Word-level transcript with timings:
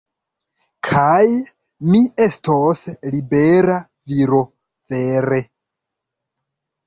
Kaj... 0.85 1.25
mi 1.89 1.99
estos 2.27 2.81
libera 3.15 3.75
viro, 4.13 4.39
vere. 4.93 5.39